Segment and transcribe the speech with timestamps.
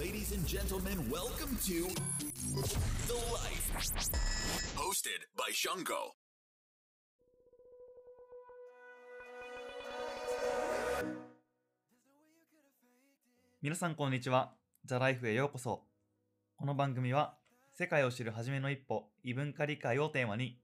[0.00, 1.86] Ladies and gentlemen, welcome to
[3.06, 3.70] The Life.
[4.74, 6.14] Hosted by Shungo.
[13.60, 14.54] 皆さんこんにちは。
[14.86, 15.82] ザ・ライフへようこそ。
[16.56, 17.36] この番組は、
[17.74, 20.58] 世界を知る初めの一歩、異文化理解をテーマに、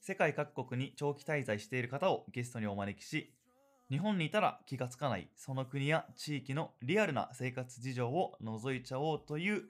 [0.00, 3.34] 世界各国に長期滞在している方をゲストにお招きし、
[3.90, 9.62] 日本にいたら気がつかないその国や地域のリアルな生活事情を覗いちゃおうという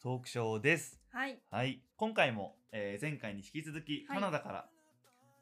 [0.00, 1.00] トークショーです。
[1.10, 1.38] はい。
[1.50, 1.82] はい。
[1.96, 4.68] 今回も、えー前回に引き続き、はいカナダから、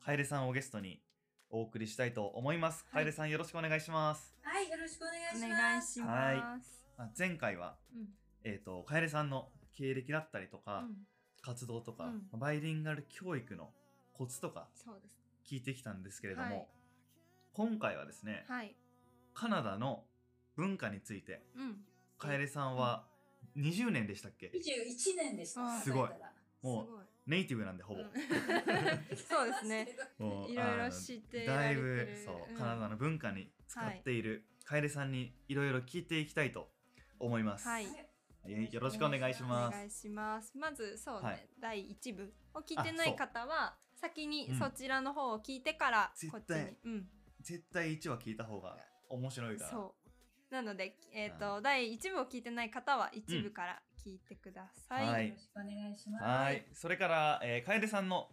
[0.04, 1.02] カエルさんをゲストに
[1.50, 2.84] お送りしたいと思います。
[2.84, 4.34] はいカエルさんよろしくお願いします。
[4.42, 6.00] はい、よろしくお願いしおます。
[6.00, 6.86] 願いします。
[6.96, 8.08] あ前回は、うん。
[8.44, 10.96] えっ、と、カエルさんの経歴だったりとか、うん
[11.44, 13.70] 活動とか、うんバイリンガル教育の
[14.12, 15.54] コツとかそうです。
[15.54, 16.66] 聞いてきたんですけれども、はい
[17.54, 18.74] 今回はですね、はい。
[19.34, 20.04] カナダの
[20.56, 21.76] 文化について、うん。
[22.18, 23.04] カエルさんは
[23.56, 25.66] 20年でしたっけ？21年でした。
[25.66, 26.08] あすごい
[26.62, 27.04] もうすごい。
[27.26, 28.00] ネイティブなんでほぼ。
[28.00, 28.08] うん
[29.16, 29.96] そうですね。
[30.18, 36.70] もういろいろ知ってだいぶそう、うんカナダの文化に使っているカエルさんにいろいろ聞いていきたいと
[37.18, 37.68] 思います。
[37.68, 37.86] はい。
[38.44, 39.76] えよろしくお願いしおます。
[39.76, 40.56] 願いします。
[40.56, 46.76] まず、そうね、はい第1部を聞いてない方は、先うんにそちらの方を聞いてから、こっちに。
[46.84, 47.08] うん。
[47.42, 48.76] 絶対1話聞いた方が
[49.08, 49.70] 面白いから。
[49.70, 49.94] そ
[50.50, 50.54] う。
[50.54, 55.06] なので、えっ、と、第1部を聞いてない方は、1部から聞いてください。
[55.06, 56.24] はいよろしくお願いします。
[56.24, 56.66] はい。
[56.74, 58.28] それから、えー、楓さんの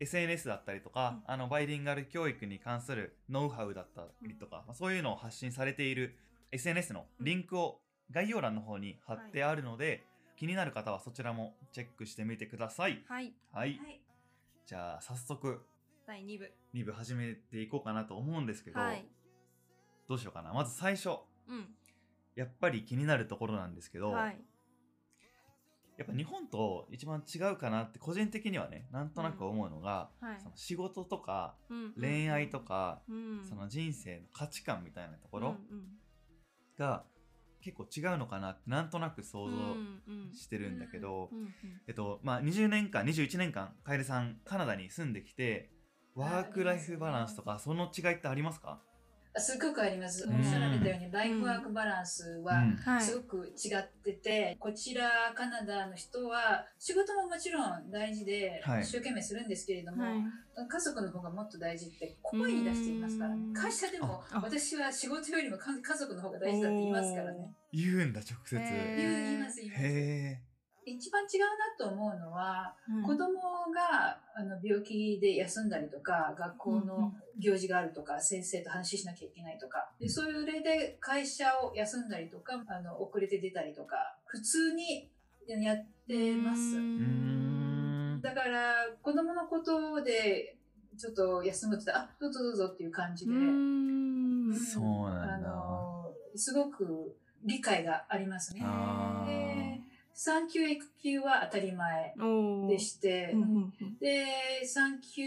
[0.00, 6.16] SNS だったりとか、あの、バイリンガル教育に関するノウハウだったりとか、まあそういうのを発信されている
[6.52, 10.04] SNS のリンクを概要欄の方に貼ってあるので、
[10.36, 13.04] 気になる方はそちらもチェックしてみてください。
[13.06, 13.34] はい。
[13.52, 13.78] はい。
[13.78, 14.00] はい。
[14.66, 15.66] じゃあ、早速、
[16.06, 16.52] 第2部。
[16.74, 19.04] 2部始めていこうかなと思うんですけど、はい。
[20.08, 20.52] どうしようかな。
[20.52, 21.10] まず最初、
[21.48, 21.68] うん。
[22.34, 24.44] やっぱり気になるところなんですけど、はい。
[25.96, 35.84] やっぱ日本と一番違うかなって個人的にはね、なんとなく思うのが、はいその仕事とかうん恋愛とか、うん、その人生の価値観みたいなところうんうん
[36.76, 37.04] が
[37.60, 41.54] 結構違うのかなってなんとなく想像うんうんしてるんだけど、うんうん
[41.86, 45.70] えっと、まあ、20年間、21年間、カエルさん、カナダに住んできて、
[46.14, 48.80] ワークライフバランスとか、その違いってありますか？
[49.36, 50.28] すっごくあります。
[50.28, 52.62] うんおっしゃられたように、ライフワークバランスは
[53.00, 60.14] すごく違ってて、こちらカナダの人は仕事ももちろん大事ではい一生懸命するんですけれども、はい
[60.70, 63.60] 家族の方がもっと大事って声に出していますからうんね。
[63.60, 67.52] 会社でもあ私は仕事よりも家家族の方が大事だって言いますからね。
[67.72, 68.54] 言うんだ、直接。
[68.56, 69.82] へ言うへ言います言います。
[69.82, 70.53] え。
[70.86, 73.02] 一番違うなと思うのは、うん。
[73.02, 73.40] 子供
[73.72, 85.08] があの病気で休んだりとか、学校の行事があるとか、先生と話しなきゃいけないとか、でそういう例で会社を休んだりとか、あの遅れて出たりとか、普通に
[85.46, 86.78] やってます。
[88.22, 90.56] だから、子供のことで、
[90.96, 94.58] ちょっと休むって言ったら、あ、どうぞどうぞっていう感じで、うん。
[94.58, 95.48] そうなんだ。
[95.48, 99.83] あの、すごく理解がありますね。
[100.14, 102.14] 産休育休は当たり前
[102.68, 103.98] でして、うんうんうん。
[103.98, 105.22] で、産休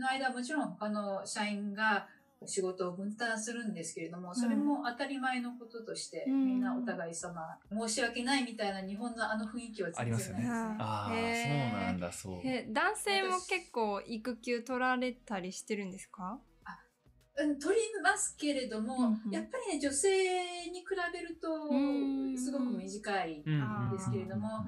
[0.00, 2.08] の間はもちろん他の社員が
[2.46, 6.46] 仕事を分担するんですけれども、それも当たり前のこととして、うん。
[6.46, 10.18] みんなお互い様、申し訳ないみたいな日本のあの雰囲気は全然ない。
[10.18, 10.36] ですね。
[10.38, 12.40] ありますよねああ、そうなんだ、そう。
[12.44, 16.32] え男性も結構育休取られたりしてるんですか？
[16.32, 16.38] うん、
[17.60, 20.08] 取りますけれども、うんうんやっぱりね、女性
[20.70, 23.42] に比べるとう、んすごく短い。
[23.46, 24.66] うんですけれども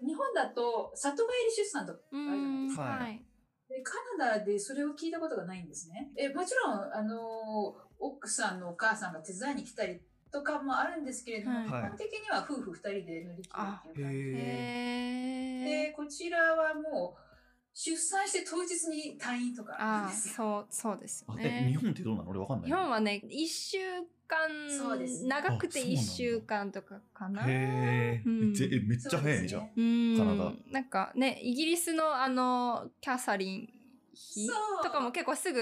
[0.00, 2.82] 日本だと、里帰り出産とかあるじゃないですか。
[2.82, 3.24] はいはい。
[3.68, 6.10] で、カナダでそれを聞いたことがないんですね。
[6.16, 10.00] え、もちろん、あの、奥さんのお母さんが手伝いに来たり
[10.32, 15.60] とかもあるんですけれども、はい基本的には夫婦二人で乗り切るっていう感じへえ。
[15.62, 17.29] へで、こちらはもう、
[17.72, 20.10] 出産して当日に退院とかああ。
[20.10, 21.78] そう、そうですよあえ、日ね。
[21.80, 22.30] 本ってどうなの？
[22.30, 22.70] 俺わかんない。
[22.70, 23.78] 日本はね、一週
[24.26, 27.42] 間、そうですね長くて一週間とかかな。
[27.46, 29.62] へえ、うんめっちゃ、早いね、じゃあ。
[29.76, 33.68] うんカナダなんかね、イギリスのあの、キャサリン
[34.12, 35.60] 妃そうとかも結構すぐ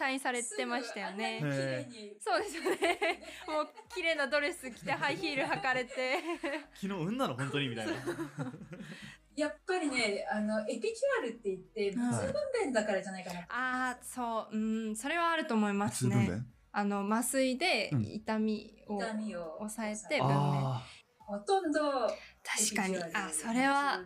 [0.00, 1.40] 退院されてましたよね。
[2.20, 3.22] そうですよね。
[3.46, 6.18] もう綺麗なドレス着てハイヒール履かれて。
[6.74, 7.34] 昨日産んだの？
[7.36, 7.68] 本当に？
[7.68, 7.92] みたいな。
[9.38, 10.92] やっぱりね、あの、エピキュ
[11.22, 13.40] アルって言って、無痛分娩だからじゃないかな。
[13.42, 13.46] あ
[13.90, 16.16] あ、そう、うん、それはあると思いますね。
[16.28, 16.42] 娩
[16.72, 20.32] あの、麻酔でうん痛みを痛みを抑えて分娩。
[20.32, 20.82] あ
[21.18, 21.80] ほとんど、
[22.56, 22.96] 確かに。
[23.12, 24.00] あ、それは、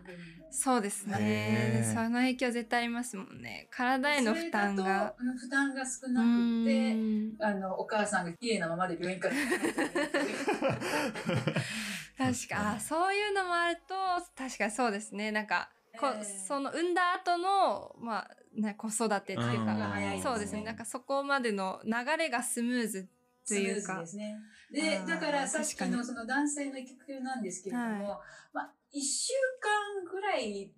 [0.51, 1.81] そうですへね。
[1.83, 1.93] ー。
[1.93, 3.67] その影響絶対ありますもんね。
[3.71, 5.15] 体への負担が。
[5.39, 7.33] 負担が少うなくて、ん。
[7.39, 10.43] あの、お母さんが綺麗なままで病院から確
[12.17, 13.95] 確かあそういうのもあると
[14.37, 15.31] 確かにそうですね。
[15.31, 15.69] なんか
[15.99, 16.25] こ、ええ。
[16.47, 19.65] その産んだ後のまあね子育てっていううん。
[19.65, 19.75] か、
[20.21, 20.63] そうですね。
[20.63, 23.09] なんかそこまでの流れがスムーズ
[23.47, 23.87] というか。
[23.87, 24.39] スムーズですね。
[24.73, 28.21] でだからさっきのその男性の育休なんですけれども、は
[28.53, 30.71] まあ、1週間ぐらい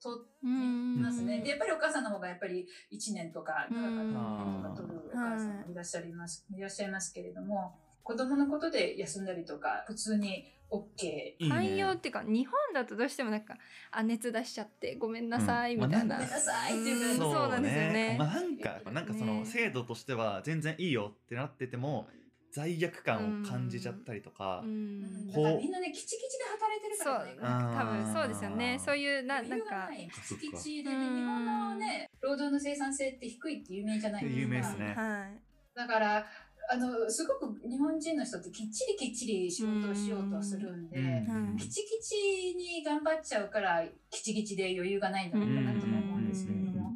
[0.00, 1.40] とますね。
[1.40, 4.12] で、やっぱりお母さんの方がやっぱり1年とか長かったり
[4.56, 11.06] とか取るお母さんもいらっしゃいます、いらっしゃいますけれども、子供のことで休んだりとか、普通に OK。
[11.38, 12.00] いい寛容っね。
[12.00, 13.56] ていうか日本だとどうしてもなんか
[13.90, 15.80] あ熱出しちゃってごめんなさいうん。
[15.82, 18.16] みたいな、まあごめんなさいっていうそうなんですよね。
[18.18, 19.46] まあなんか、なんかそのね。
[19.46, 22.08] 制度としては全然いいよってなってても、
[22.52, 25.26] 罪悪感を感じちゃったりとかう、ん。
[25.28, 27.78] だこうからみんなね、キチキチで働いてるかそうらね。
[27.78, 28.78] 多分そうですよね。
[28.84, 29.88] そういうななんか。
[30.28, 34.40] キチキチでね、うん日本のね、労働の生産性って低いって有名じゃないですか。
[34.40, 34.94] 有名ですね。
[34.96, 35.40] はい。
[35.74, 36.26] だから、
[36.72, 41.56] あの、すごく日本人の人ってきっちりきっちり仕事をしようとするんで、うん。
[41.56, 46.92] キチキチに頑張っちゃうから、キチキチで余裕がないんだろうかなとも思うんですけれども。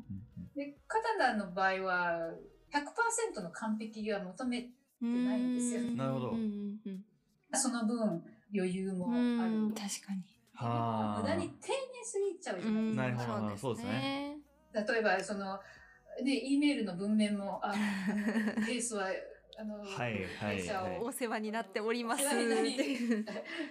[0.55, 2.31] で、カナダの場合は、
[2.73, 4.69] 100%の完璧は求め、
[5.05, 5.81] ないんですよ。
[5.81, 5.97] うん。
[5.97, 6.37] なるほど。
[7.53, 8.25] その分
[8.55, 9.75] 余裕もあうんる。
[9.75, 10.25] 確かに。
[10.55, 11.21] はあ。
[11.23, 13.33] 無駄に丁寧すぎちゃうじゃないですか。
[13.33, 13.57] なるほど。
[13.57, 14.39] そうですね。
[14.75, 15.59] 例えば、その、
[16.23, 17.73] ね、E メールの文面も、あ、
[18.67, 19.09] ケースは、
[19.57, 22.27] あの、はいはい弊社をはいお世話になっております。
[22.27, 23.27] お世話になりっていう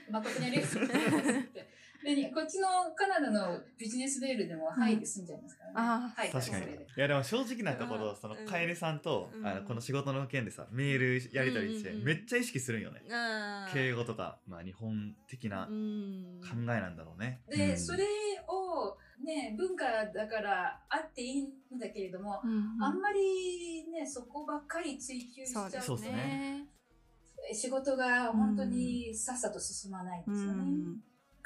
[0.09, 1.69] 誠にありがとうございますって。
[2.03, 5.73] で、こっちのカナダのビジネスメールでも、はいで済んじゃいますからね。
[5.77, 6.21] あー。
[6.21, 6.65] はい、確かに。
[6.65, 12.07] いやでも正直なところ、うんその楓さんと、うんあのこの仕事の件でさ、メールやり取りして、うんうんうん。
[12.07, 13.01] めっちゃ意識するんよね。
[13.73, 16.41] 敬語とか、まあ日本的なうん。
[16.41, 17.41] 考えなんだろうね。
[17.49, 17.79] で、うん。
[17.79, 18.03] それ
[18.47, 26.67] を、ね、文化だからあっていいんだけれども、うんあんまりね、そこばっかり追求しちゃうとそうですね。
[27.51, 30.63] 仕事が本当にさっさと進まないんですよね。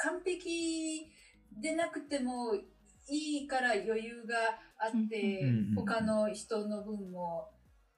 [0.05, 1.11] うん完璧
[1.59, 2.53] でなくても
[3.09, 4.35] いいから余裕が
[4.77, 7.49] あって、うんうん他の人の分も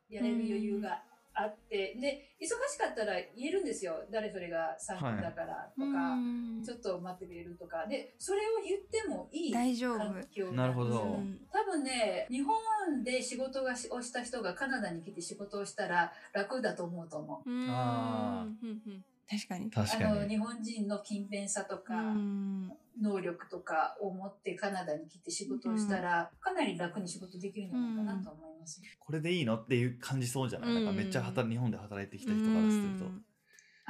[0.10, 1.02] やれる余裕が
[1.34, 4.06] あって、で、忙しかったら言えるんですよ。
[4.12, 6.64] 誰それが参加だからとか、うん。
[6.64, 7.86] ちょっと待ってくれるとか。
[7.88, 9.98] で、それを言ってもいい大丈夫。
[10.00, 11.02] 環境なるほど。
[11.02, 11.40] うん。
[11.52, 17.50] 多分ね、日本で仕事がしをした人がカナダに来て仕事をしたら楽だと思うと思う。
[17.50, 17.68] うん。
[17.70, 20.30] あうんうん確かに確かあの、に。
[20.30, 22.72] 日本人の勤勉さとか、うん
[23.02, 28.82] 能力とかを持ってカナダに来て仕事をしたら、かなり楽に仕事できるんじゃないかなと思います。
[29.00, 29.56] これでいいの？
[29.56, 33.29] っていう感じそうじゃない、なんかめっちゃ働日本で働いてきた人からすると。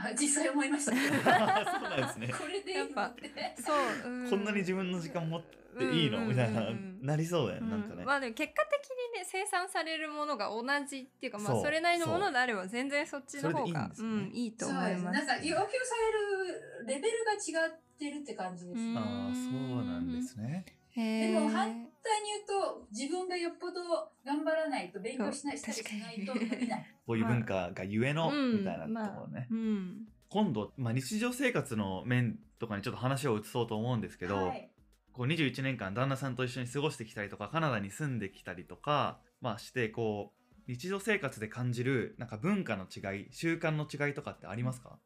[0.06, 0.92] あ実際思いました。
[0.96, 2.28] そうなんですね。
[2.30, 3.56] これでいいのって。
[3.57, 3.74] そ
[4.07, 6.63] う、うんこんなに自分の時間持っていいの、うんみたいな、
[7.01, 8.04] なりそうだよ、うんなんかね。
[8.06, 14.68] まあでも結果的にね生産されるものが同じっていうかまあそうそれなりのものであれば全然そっちの方がいいうんいいと。
[14.68, 15.04] 思います。
[15.04, 18.80] なんか要求されるレベルが違ってるって感じです。
[18.80, 20.66] うんああ、そうなんですね。
[20.92, 23.81] へーでも反対に言うと、自分がよっぽど
[24.25, 26.86] 頑張らないと、勉強しないしたりしないと伸びない。
[27.06, 29.48] こういう文化がゆえの、うんみたいなところね。
[29.50, 34.69] うん今度、まあ、日常生活の面とかにちょっと話を移そうと思うんですけど、はい。
[35.12, 45.00] こう21年間旦那さんと一緒に過ごしてきたりとかカナダに住んできたりとか、まあ、してこう日常生活で感じるなんか文化の違い習慣の違いとかってありますか、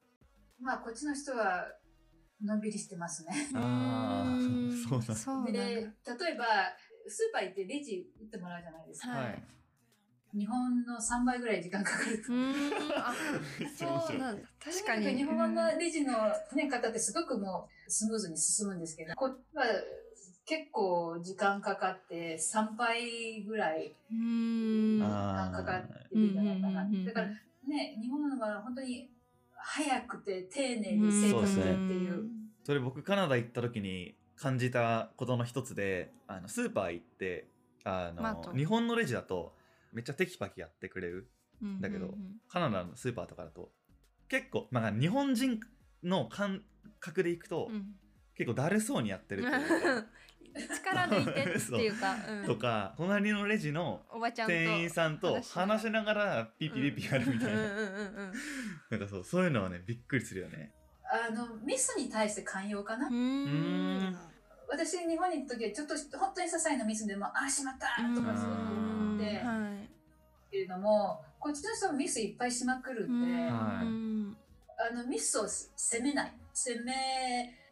[0.60, 1.66] まあ、こっちの人は、
[2.42, 3.50] のんびりしてますね。
[3.56, 4.84] ああうん。
[4.84, 5.86] そうなんで、例え
[6.38, 6.46] ば、
[7.08, 9.10] スーパー行ってレジ打ってもらうじゃないですか。
[9.10, 9.44] はい。
[10.34, 12.32] 日本の3倍ぐらい時間かかる そ
[14.16, 14.48] うなんだ。
[14.60, 15.16] 確かに。
[15.16, 16.13] 日本のレジの、
[16.56, 19.63] ね、方ってすごくもうスムーズに進むんですけど、こっちは
[20.46, 25.00] 結構時間かかって3倍ぐらいうん。
[25.00, 26.90] 時あ間かかってるんじゃないかな。
[27.06, 27.28] だから
[27.68, 29.12] ね、日本は本当に
[29.63, 32.25] 早くて丁寧で正確っていう。
[32.63, 37.48] それ僕カナダ行った時に感じたことの一つであのスーパー行って
[37.84, 39.53] あの、まあと日本のレジだと
[39.91, 41.29] めっちゃテキパキやってくれる。
[41.62, 42.17] うんだけどうんうん
[42.50, 43.72] カナダのスーパーとかだと
[44.27, 45.60] 結構、まあ、日本人
[46.03, 46.63] の感
[47.00, 47.96] 覚でいくと、うん
[48.38, 49.54] 結構だるそうにやってるという
[50.02, 50.08] か。
[50.54, 52.44] 力抜いてっていうか、う。
[52.44, 52.46] ん。
[52.46, 56.50] とか隣のレジのおばちゃんと店員さんと話しながら。
[56.60, 57.60] ピピピピやるみたいな、うん。
[57.60, 57.90] うんうんう
[58.30, 58.34] ん
[58.92, 60.72] なんかそうそういうのはねびっくりするよね。
[61.06, 63.08] あの、ミスに対して寛容かな？
[63.08, 64.18] うんん。
[64.68, 69.90] 私、日本に行った時は、ちょっと本当に些細なミスでも、あ、しまったとかすごく思って、はい
[70.50, 73.22] けれども、こっちの人はミスいっぱいしまくるん。
[73.22, 73.48] で、うん。
[73.48, 74.38] はいうん。
[74.92, 76.94] あのミスを責めない責め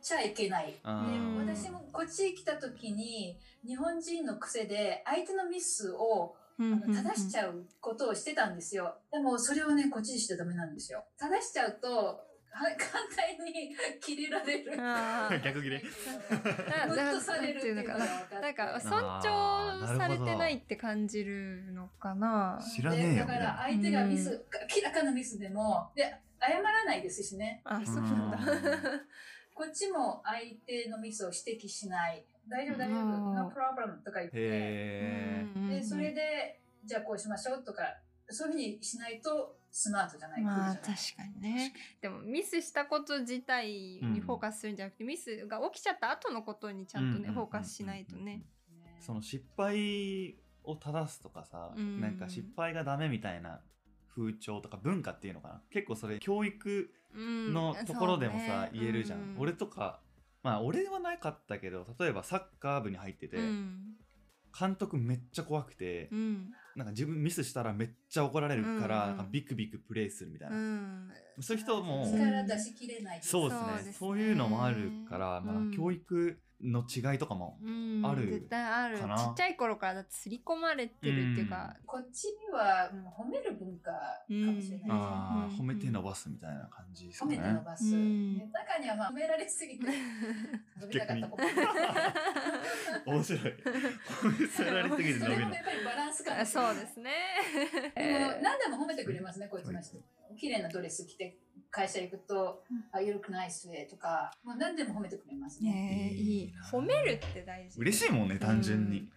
[0.02, 0.76] ちゃいけない。
[0.84, 8.96] 私もこっち来た時に日本人の癖で相手のミスをあの正しちゃうことをしてたんですよ。
[9.12, 11.04] でもそれをねこっちでしちゃダメなんですよ。
[11.18, 12.22] 正しちゃうと
[12.54, 14.72] は反対に 切れられる。
[15.44, 15.82] 逆切れ。
[15.82, 18.36] なムッとされるっていうのかって。
[18.36, 22.60] なんか尊重されてないって感じるのかな。
[22.76, 26.04] 知らねえだから相手がミス、明らかなミスでも、で、
[26.42, 27.62] 謝らないですしね。
[27.64, 28.38] あ、そうなんだ。
[29.54, 32.26] こっちも相手のミスを指摘しない。
[32.48, 34.38] 大丈夫、大丈夫、うん no problem とか言って。
[34.38, 37.84] へで、それで、じゃあこうしましょうとか、
[38.30, 40.42] そういうふうにしないとスマートじゃない。
[40.42, 41.74] まあ確かにね。
[42.02, 43.68] でもミスしたこと自体
[44.02, 48.44] にフォーカスするんじゃなくて、ミスが起きちゃった後のことにちゃんとね、うんフォーカスしないとね。
[49.00, 53.62] その失敗を正すとかさ、うんなんか失敗がダメみたいな
[54.16, 55.62] 風潮とか文化っていうのかな？
[55.72, 57.54] 結構それ教育うん。
[57.54, 58.70] のところでもさ、そうね。
[58.74, 59.36] 言えるじゃん、うん。
[59.40, 60.00] 俺とか
[60.44, 63.96] まあ俺はなかったけど例えばサッカー部に入ってて、うん。
[64.58, 66.52] 監督めっちゃ怖くて、うん。
[66.76, 69.18] なんか自分ミスしたらめっちゃ怒られるから、うん。
[69.18, 71.12] なんかビクビクプレイするみたいうな、ん。
[71.40, 73.20] そういう人も力出しきれない。
[73.22, 73.94] そうですねそうですね。
[74.00, 75.72] そういうのもあるから、まあうん。
[75.72, 84.82] 教育の違いとかも、うんある絶対あるちっちゃい頃からだって刷り込まれてるっていうか、こっちにはもう褒める文化かもしれないですね。
[84.90, 87.38] あーうん褒めて伸ばすみたいな感じですね。
[87.38, 87.96] めて伸ばす。
[87.96, 89.86] うんで中にはまあ褒められすぎて
[90.80, 91.44] 伸びなかった子も
[93.06, 93.42] 面白い。
[93.42, 95.64] 褒めさられすぎて伸びないそれもやっ。
[95.64, 97.12] ぱりバランス感あそうですね。
[97.96, 99.98] でも何でも褒めてくれますね、こいつの人。
[100.38, 101.38] 綺麗なドレス着て
[101.72, 105.72] 会社行くと、あ、ゆるくないっすねとか、もう何でも褒めてくれますね。
[105.72, 106.54] ねえいい。
[106.72, 107.80] 褒めるって大事。
[107.80, 109.10] 嬉しいもんね、単純に。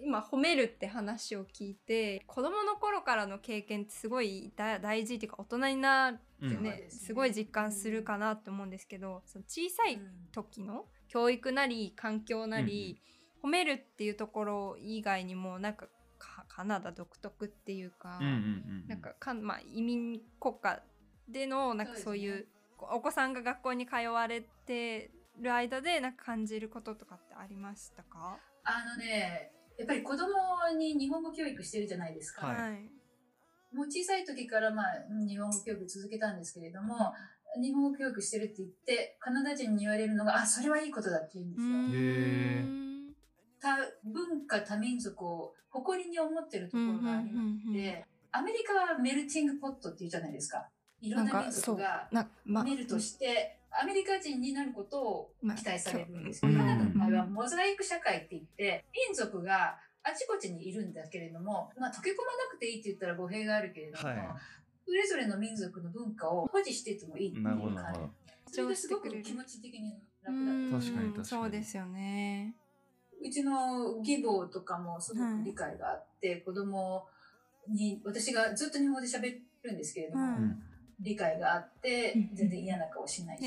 [0.00, 6.50] 今褒めるって話を聞いて子供の頃からの経験ってすごい大大事っていうか大人になってうん。
[6.50, 7.06] ね、そうですね。
[7.06, 10.00] すごい実感するかなって思うんですけどその小さい
[10.30, 13.00] 時の教育なり環境なり、
[13.42, 15.88] 褒めるっていうところ以外にもなんか
[16.18, 18.36] かカナダ独特っていうか、うんうんう
[18.84, 18.88] ん。
[18.88, 20.82] なんかかん、まあ、移民国家
[21.28, 22.46] でのなんかそういう
[22.78, 28.38] お子さんが学校に通われてる間でなんか感じることとかってありましたか？
[28.64, 30.34] あのね、やっぱり子供
[30.76, 32.46] に日本語教育してるじゃないですか。
[32.46, 32.90] はいい
[33.76, 34.86] もう小さい時からまあ
[35.28, 37.12] 日本語教育続けたんですけれども、
[37.60, 42.88] 日本語教育してるって言って、カナダ人に言われるのが、あ、それはいいことだって言うんですよ。
[43.60, 50.66] 多文化、多民族を誇りに思ってるところがありまして、アメリカはメルティングポットって言うじゃないですか。
[51.00, 56.58] いろんな民族がなまメルとして、アメリカ人になることをまあ期待されるんですけど、うん。
[56.58, 64.18] カナダの場合はモザイク社会って言って、民族があちこちにいるんだけれども、まあ溶け込まなくていいって言ったら語弊があるけれども、はい。
[64.84, 68.10] それぞれの民族の文化を保持していてもいいっていうなるほど、な感。
[68.50, 70.50] それがすごく気持ち的に楽だった。
[70.52, 70.80] うん。
[70.80, 71.24] 確かに確かに。
[71.24, 72.54] そうですよね。
[73.20, 77.06] うちの義母とかもすごく理解があって、子供
[77.68, 80.62] に、私がずっと日本語で喋るんですけれども、うんうん
[81.00, 83.42] 理解があってうん、全然嫌な顔しないし、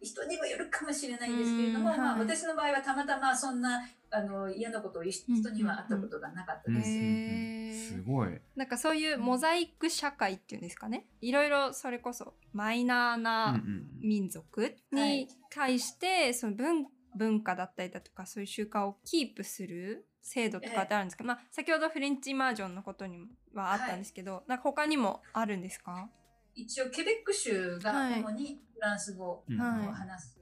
[0.00, 1.96] 人にもよるかもしれないんですけれども、うん。
[1.96, 2.20] まあ、はい。
[2.20, 6.88] 私の場合はたまたまそんなあの嫌なことを人にはあったことがなかったです。
[6.88, 7.56] うん
[7.86, 8.28] すごい。
[8.56, 11.06] なんかそういうモザイク社会っていうんですかね。
[11.20, 14.60] いろいろそれこそマイナーなん民族
[14.92, 15.18] はい。
[15.18, 23.18] に対してその文文化だったりだとかそういう習慣をキープする制度とかってあるんですか、まあ先ほどフレンチイマージョンのことに
[23.60, 26.08] はあったんですけど、なんか他にもあるんですか？
[26.54, 28.20] 一応、ケベック州がはい。
[28.22, 29.58] 主にフランス語をうん。
[29.58, 30.36] はい話す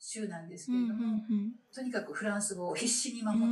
[0.00, 3.50] 州なんですけれども、うんとにかくフランス語を必死に守うってい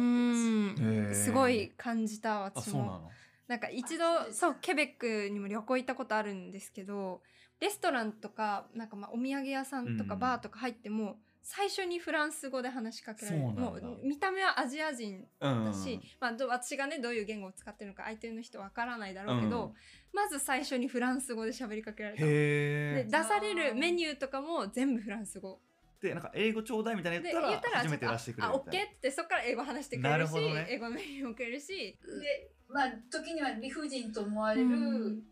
[1.09, 1.25] ます。
[1.25, 2.73] すごい感じたあ、私も。
[2.73, 3.11] そうなの？
[3.49, 7.21] なんか一度そうケベックにも旅行行ったことあるんですけど
[7.61, 10.21] レストランとかなんかまあお土産屋さんとかうん。
[10.21, 11.17] バーとか入っても、
[11.49, 13.45] 最初にフランス語で話しかけられる。
[13.45, 19.73] もう見た目はアジア人うんうんだし、まあ、ど私がねどういう言語を使ってるのか相手の人わからないだろうけど、うん
[20.13, 22.25] まず最初にフランス語で喋りかけられた。
[22.25, 23.05] へでえ。
[23.05, 25.61] 出されるメニューとかも全部フランス語。
[26.01, 30.67] で、なんか英語ちょうだいみたいなで言ったら、初めて出してくれあオッケーってそこから英語話してくれるしね。
[30.71, 34.73] 英語のメニューもくれるし、で、まあ、時には理不尽と思われる、う
[35.11, 35.23] ん。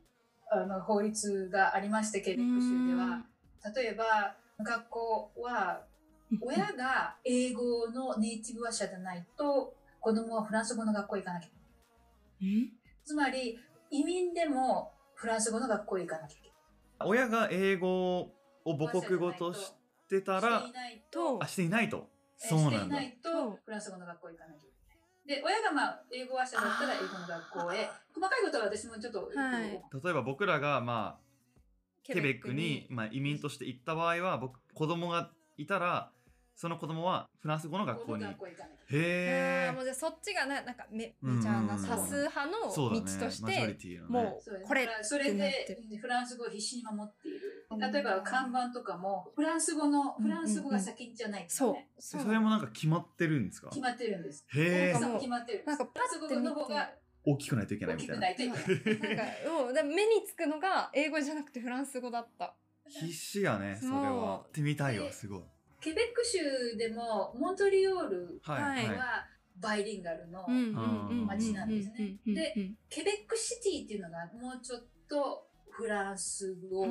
[0.50, 3.24] あの法律がありまして、ケベック州では。
[3.74, 5.82] 例えば、学校は、
[6.40, 11.48] 親が英語のネイティブ話者でないと、子供はフランス語の学校へ行かなきゃ。
[13.04, 13.58] つまり、
[13.90, 16.48] 移民でもフランス語の学校へ行かなきゃいけ
[16.98, 17.06] な。
[17.06, 18.30] 親が英語を
[18.64, 19.72] 母国語とし
[20.08, 20.40] てた。
[20.40, 22.08] らしてい、ないととあ、していないと。
[22.42, 23.02] えーそうなんだしていな。
[23.02, 25.38] いとフランス語の学校へ行かなきゃいけない。
[25.40, 27.90] で、親がまあ、英語話者だったら英語の学校へ。
[28.14, 29.70] 細かいことは私もちょっと、はい
[30.04, 31.24] 例えば僕らが、まあ、
[32.02, 36.10] ケベックに、まあ、移民として行った場合は僕子供がいたら
[36.56, 38.24] その子供はフランス語の学校に。
[38.24, 41.84] へ学校行かなきゃえもうじゃあそっちがななんかメうんメジャーなうん。
[41.84, 45.66] 多数派の道としてもそうこれそれで
[46.00, 47.66] フランス語を必死に守っている。
[47.70, 47.78] うん。
[47.80, 51.88] 例えば看板とかもフランス語のフランス語が先じゃないそうね。
[51.98, 52.22] そう。
[52.22, 53.70] それもなんか決まってるんですか？
[53.70, 54.44] 決まってるんです。
[54.54, 56.90] へえ決まってるなんかフランス語の方が
[57.24, 58.54] 大きくないといけない大きくみたいな。
[58.54, 59.16] ないといけない。
[59.16, 62.54] なんかもう目につくのが英語じゃなくてフランス語だった。
[62.86, 64.02] 必死やねそれは。
[64.02, 64.10] そう。
[64.10, 65.42] 行ってみたいわすごい
[65.84, 68.96] ケベック州でもモントリオールはいはい。
[68.96, 69.04] は
[69.60, 70.44] バイリンガルの
[71.26, 76.86] 街なんですねうんでうんケベックシティっていうのがもうちょっとフランス語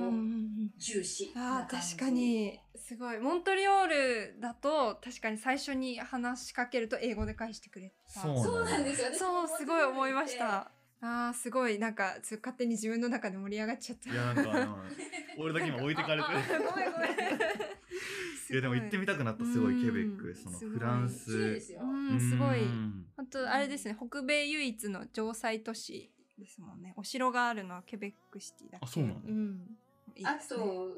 [0.78, 10.72] 重視あーな感じ確かにすごいモントリオールだと確かに最初に話しかけると英語で返してくれたそうそうなんですよ私そうすごい思いました
[11.06, 11.80] あーすごい。
[11.80, 14.10] なんかつ勝手に自分の中で盛り上がっちゃった。
[14.10, 14.78] いやなんかあの
[15.38, 16.28] 俺だけ今置いてかれて。
[16.30, 16.34] ああ
[16.72, 17.10] ごめんごめん。
[18.52, 21.32] いやでも行ってみたくなったすごいケベックそのフランス。
[21.32, 22.64] うんすごい。
[22.64, 23.06] うん。
[23.18, 26.94] 本当あれですね北米唯一の城塞都市ですもんね。
[26.96, 28.86] お城があるのはケベックシティだけ。
[28.86, 29.20] あそうなの？
[29.20, 29.78] ん。
[30.16, 30.90] いいあと、う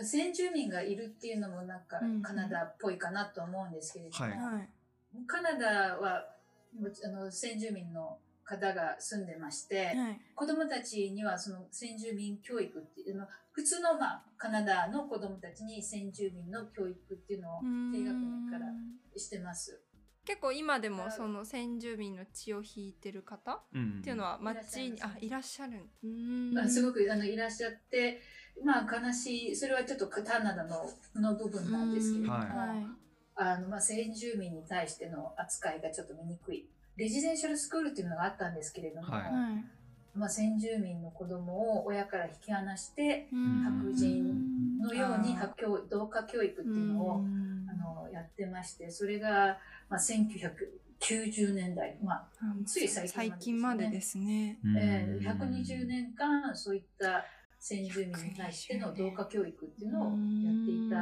[0.00, 4.38] ん先住民がいるっていうのもなんかうんカナダっぽいかなと思うんですけれども、はい。
[4.38, 4.68] はい。
[5.26, 6.36] カナダは
[7.04, 8.18] あの先住民の
[8.50, 10.20] 方が住んでまして、はい。
[10.34, 17.60] 子供たちにはその先住民教育っていうの普通の、まあ、カナダの子供たちに先住民の教育っていうのを
[17.92, 18.66] 低学年から
[19.16, 19.80] してます。
[20.24, 24.02] 結構今でもその先住民の血を引いてる方っうん。
[24.02, 26.58] ていうのは街にあいらっしゃるうーん。
[26.58, 28.20] あすごくあのいらっしゃって、
[28.64, 32.48] まあ悲しい、それはちょっとカナダのの部分なんですけれども、はい。
[32.48, 32.86] はい。
[33.36, 36.68] あのまあ先住民に対しての扱いがちょっと見にくい。
[37.00, 39.22] レジデンシャルスクールっていうのがあったんですけれども、はい。
[39.22, 39.32] はい
[40.12, 43.62] まあ、先住民の子供を親から引き離してうん。
[43.62, 47.66] 白人のように白教同化教育っていうのをうん。
[47.70, 52.28] あのやってましてそれが、まあ、1990年代、まあ
[52.66, 54.58] つい最近までですね。
[54.58, 54.58] 最近までですね。
[54.64, 54.76] うん。
[54.76, 57.24] えー120年間そういった
[57.60, 60.96] 先住民に対しての同化教育っていうのをやっていた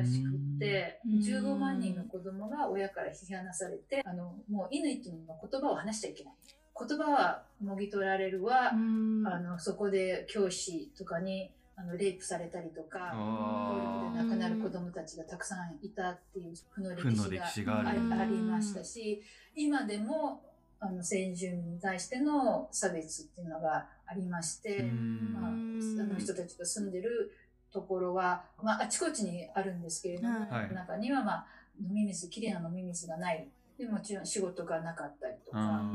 [0.00, 1.18] らしくってうん。
[1.20, 6.34] 15万人の子供が親から引き離されてあのもうイヌイットの言葉を話しちゃいけない。
[6.80, 9.26] 言葉はもぎ取られるわ、うん。
[9.26, 18.00] あのそこで教師とかにあのレイプされたりとかあ暴力で亡くなる子供たちがたくさんいたっていう負の歴史があり
[18.40, 19.22] ましたし
[19.54, 20.42] 今でも
[20.80, 25.32] あの先住民に対しての差別っていうのがありまして、うん。
[25.34, 27.32] まあ、あの人たちが住んでる
[27.72, 30.72] ところは、まあ、あちこちにあるんですけれども、はい。
[30.72, 31.46] 中には、まあ、
[31.80, 33.48] 飲み水きれいな飲み水がない。
[33.78, 35.58] でもちろん仕事がなかったりとか。
[35.58, 35.90] あ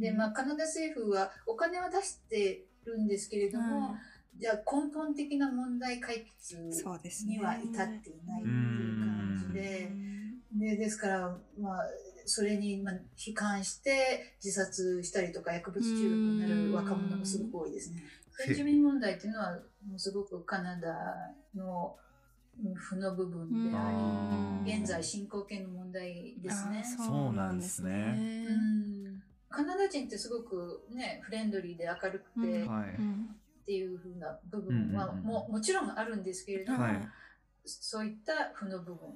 [0.00, 3.96] で、まあ、カナダ政府はお金は出してるんですけれども、
[4.38, 9.90] じゃあ根本的な問題解決そうですねには至っていないっていう感じで、
[10.52, 11.82] でですから、まあ、
[12.28, 18.02] それにまあ悲観して自殺したりとか薬物中毒になる若者がすごく多いですね。
[18.30, 19.52] 先住民問題っていうのは
[19.88, 21.96] もうすごくカナダの
[22.62, 26.84] うん負の部分であり、現在進行形の問題ですね。
[26.84, 28.46] そうなんですね。
[28.48, 29.22] うん。
[29.48, 32.64] カナダ人ってすごくね、フレンドリーで明るくて、うん。
[32.64, 32.88] っはい。
[32.98, 33.38] うん
[33.68, 37.08] ていう風な部分はももちろんあるんですけれども、はい。
[37.66, 39.10] そういった負の部分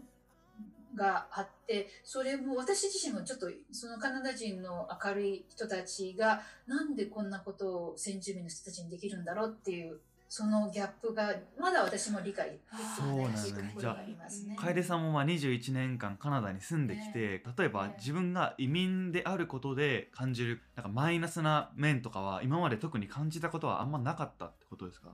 [0.95, 14.57] があって、それも私自身もちょっとそのカナダ人の明るい人たちがなんでこんなことを先住民の人たちにできるんだろうっていう、そのギャップがまだ私も理解できてないところがありますね。
[14.59, 25.11] 楓さんもまあ21年間カナダに住んできて、例えばね自分が移民であることで感じるなんかマイナスな面とかは今まで特に感じたことはあんまなかったってことですか？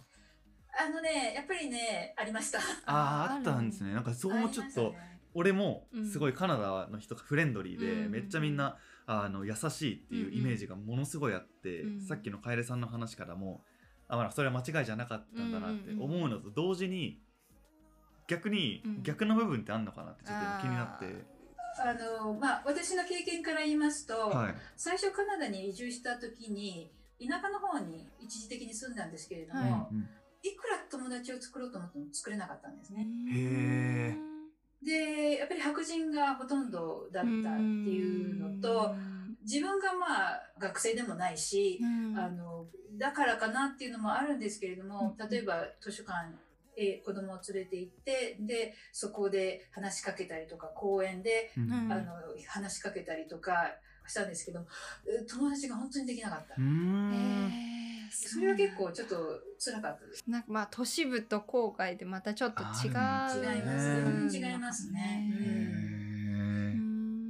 [0.80, 2.60] あのね、やっぱりね、ありました。
[2.60, 3.92] あああったんですね。
[3.92, 4.94] なんかそうもちょっと
[5.38, 6.06] 俺もうん。
[6.06, 13.62] すごいカナダの人がフレンドリーで、うんめっちゃみんなあの優しいっていうイメージがものすごいあって、うんさっきの楓さんの話からも
[14.08, 17.20] あまあそれは間違いじゃなかったんだなって思うのと同時に
[18.26, 19.02] 逆にうん。
[19.02, 21.24] 逆の部分ってあんのかなってちょっと今気になって、
[21.80, 24.54] あの、まあ、私の経験から言いますと、はい。
[24.76, 29.94] 最初カナダに移住した時に、田舎の方に一時的に住んだんですけれども、はい。
[29.94, 30.08] うん
[30.40, 33.06] いくら友達を作ろうと思っても作れなかったんですね。
[33.32, 34.16] へ
[34.82, 38.94] で、やっぱり白人がほとんどだったっていうのと、
[39.42, 41.80] 自分がまあ学生でもないし、
[42.16, 42.66] あの、
[42.98, 45.28] だからかなっていうのもあるんですけれども、うん。
[45.28, 46.34] 例えば図書館
[46.76, 51.64] へ子供を連れて行って、で、そこで話しかけたりとか、公園で、うん。
[51.64, 51.92] うん。
[51.92, 52.12] あの、
[52.46, 53.72] 話しかけたりとか
[54.06, 54.60] したんですけど、
[55.06, 56.54] え友達が本当にできなかった。
[56.56, 56.62] うー。
[56.62, 57.77] ん
[58.10, 59.16] それは結構ちょっと
[59.58, 60.24] 辛かったです。
[60.26, 64.90] なんかまあ都市部と郊外でまたちょっと違う違います全然違います。
[64.92, 65.32] ね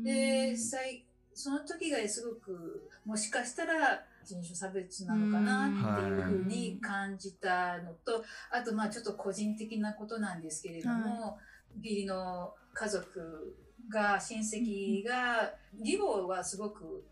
[0.04, 1.04] で、最
[1.38, 11.38] その時がすごく、もしかしたら人種差別なのかなっていうふうに感じたのと、あとまあちょっと個人的なことなんですけれども、
[11.80, 13.56] 義理の家族
[13.88, 17.04] が、親戚が、義母はすごく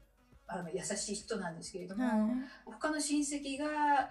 [0.49, 2.31] あの優しい人なんですけれども、
[2.65, 4.11] 他の親戚が、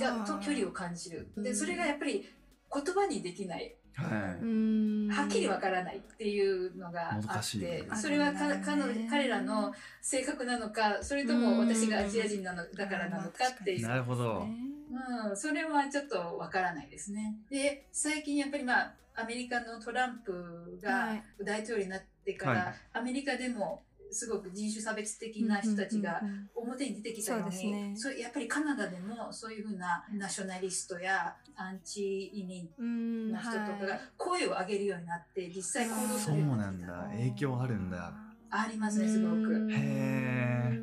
[0.00, 1.30] がと距離を感じる。
[1.36, 2.28] で、それがやっぱり
[2.72, 3.76] 言葉にできない。
[3.94, 5.10] はい。
[5.12, 9.06] はっきりわからないっていうのがあってね、それはかあるんだね。
[9.10, 13.86] 彼彼らの性格なのか、それとも私がアジア人なのだからなのかっていう。
[13.86, 14.46] なるほど。
[15.30, 17.36] うん、それはちょっとわからないですね。
[17.50, 21.22] で、最近やっぱりまあ、アメリカのトランプはがい。
[21.44, 22.74] 大統領になってから、はい。
[22.94, 26.20] アメリカでもすごく人種差別的な人たちが
[26.54, 27.92] 表に出てきたのに、そうですね。
[27.96, 36.86] そうやっぱりカナダでもそういうふうなナショナリストやアンチ移民うんの人とかが声を上げるようになって実際行動すそうるようにななってた。
[36.86, 37.16] んだ。
[37.16, 38.14] 影響あるんだ。
[38.50, 39.68] ありますねすごく。
[39.72, 40.80] へ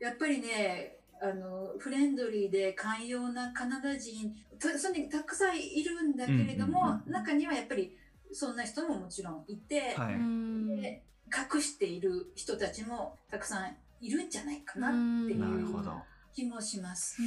[0.00, 7.96] やっぱりねあのフレンドリーで寛容なカナダ人たそにたくさんいるんだけれども、うんうんうん中にはやっぱり
[8.32, 10.80] そんな人ももちろんいて、はい。
[10.80, 14.90] で隠している人たちもたくさんいるんじゃないかなっ
[15.26, 15.92] ていなるほうど。
[16.34, 17.20] 気もします。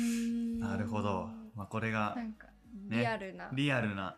[0.60, 1.28] なるほど。
[1.56, 2.48] まあこれがなんか
[2.88, 4.18] ねリアルな、リアルな、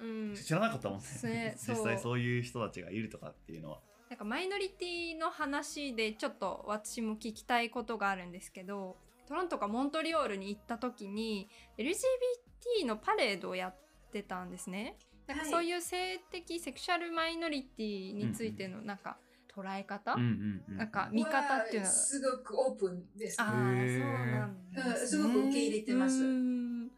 [0.00, 1.56] うん、知らなかったもんねね。
[1.56, 3.80] 実際そうそういう人たちがいるとかっていうのは。
[4.10, 13.74] なんかマイノリティの話でちょっと私も聞きたいことがあるんですけどトロントかモントリオールに行った時に LGBT のパレードをやっ
[14.10, 14.96] てたんですね。
[15.28, 15.52] なんかはい。
[15.52, 19.18] そういう性的セクシャルマイノリティについてのなんか
[19.54, 20.62] 捉え方、うん。
[20.76, 21.92] なんか見方っていうのは？
[21.92, 23.46] すごくオープンですね。
[23.46, 25.00] ああそうなんです、ね。
[25.00, 26.24] うんすごく受け入れてます。
[26.24, 26.90] うん。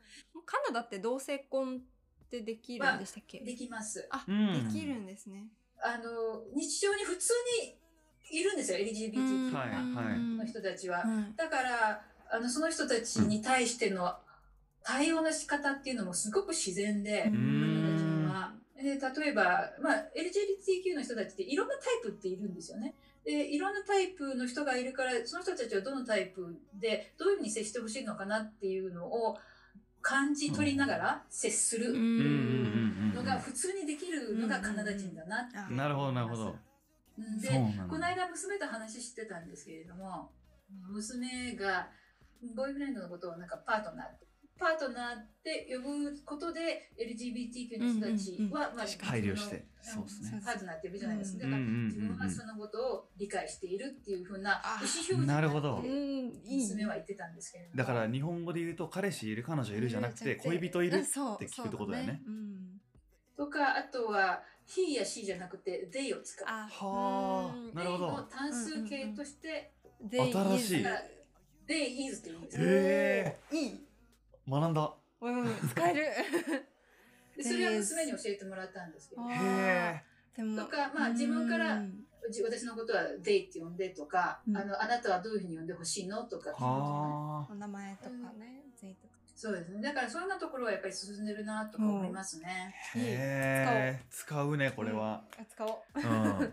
[0.46, 4.06] カナダって同性婚ってできるんでしたっけ、できます。
[4.10, 4.72] あ、うん。
[4.72, 5.48] できるんですね。
[5.82, 7.76] あの日常に普通に
[8.38, 10.18] いるんですよ LGBT はいはい。
[10.36, 10.98] の人たちは。
[10.98, 11.34] はい。
[11.36, 14.14] だからあのその人たちに対しての
[14.82, 17.79] 対応の仕方っていうのもすごく自然で、うーん
[18.80, 19.42] 彼女はで例えば、
[19.82, 22.94] まあ、LGBTQ の人たちっていろんなタイプっているんですよね。
[23.24, 29.36] でいろんなタイプの人がいるからその人たちはどのタイプでどういうふうに接してほしいのかなっていうのを
[30.00, 32.16] 感じ取りながら接するうんうんうんう
[33.12, 35.74] んのが普通にできるのがカナダ人だなって。
[35.74, 36.56] なるほどなるほど。
[37.18, 37.48] うんで。
[37.88, 40.30] この間娘と話してたんですけれども
[40.88, 41.88] 娘が
[42.54, 44.06] ボーイフレンドのことをなんかパートナー
[44.60, 49.64] パートナーって呼ぶことで LGBTQ の人たちは、まあ、配慮して。
[49.80, 50.42] そうですね。
[50.44, 55.82] パートナーって呼ぶじゃないですか、うんだから自分はそのことを理解しているっていうふうなあ意思表示なるほど。
[55.82, 57.76] 娘は言ってたんですけれども。
[57.78, 62.20] だから日本語で言うと彼氏いる彼女いるじゃなくて恋人いるって聞くってことだよね。
[63.34, 66.46] とかあとは he や she じゃなくて they を使う。
[66.46, 67.56] あはあ。
[67.56, 67.74] うん。
[67.74, 68.22] なるほど。
[68.30, 69.72] 単数形として、
[70.10, 70.84] 新しい。
[71.66, 72.66] they is って言うんですよ。
[72.66, 73.89] へえいい
[74.50, 74.94] 学んだ。
[75.20, 76.06] うん使える。
[77.36, 80.04] でそれは娘に教えてもらったんですけど、あへ
[80.36, 81.80] でもとかまあ自分から
[82.44, 84.56] 私のことは they って呼んでとか、うん。
[84.56, 86.54] あのあなたはどういうふうに呼んでほしいのとか。
[86.58, 89.14] お名前とかねゼイとか。
[89.34, 89.80] そうですね。
[89.80, 94.04] だからそんなところはやっぱり進んでるなとか思いますね、へえ。
[94.10, 94.56] 使う。
[94.56, 95.24] ねこれは。
[95.38, 95.98] あ使おう。
[95.98, 96.52] うん。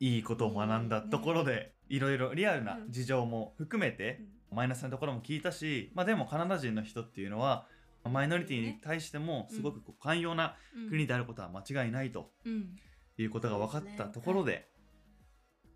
[0.00, 4.22] いいことを学んだところで いろいろリアルな事情も含めて
[4.54, 7.66] マイナスなところも聞いたし、まあでもカナダ人の人っていうのは
[8.04, 10.56] マイノリティに対してもすごくこう寛容な
[10.90, 12.76] 国であることは間違いないとうん。
[13.16, 14.68] いうことが分かったところで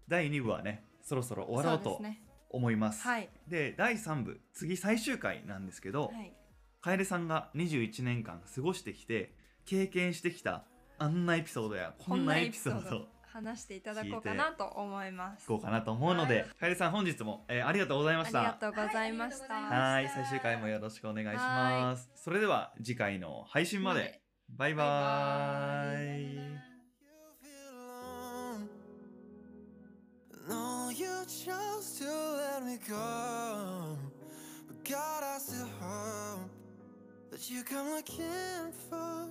[0.09, 2.01] 第2部はねそろそろ終わろうと
[2.51, 3.03] 思います。
[3.03, 3.29] はい。
[3.47, 6.33] で第3部次最終回なんですけど、はい。
[6.81, 9.35] 楓さんが21年間過ごしてきて
[9.67, 10.65] 経験してきた
[10.99, 13.07] あんなエピソードやこんなエピソードを
[13.47, 15.45] 話していただこうかなと思います。
[15.45, 16.47] いこうかなと思うので、はい。
[16.61, 18.73] 楓さん本日も、えーありがとうございましありがた。
[18.73, 20.25] とうございましたはいありがとうございました。
[20.25, 22.11] はい最終回もよろしくお願いします。
[22.15, 24.21] それでは次回の配信まで。
[24.49, 26.69] バイバイ。
[31.29, 33.97] chose to let me go.
[34.67, 36.51] But God, I still hope
[37.31, 39.29] that you come looking for